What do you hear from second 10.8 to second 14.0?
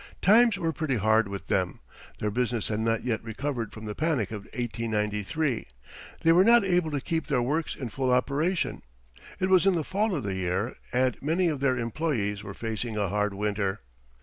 and many of their employees were facing a hard winter.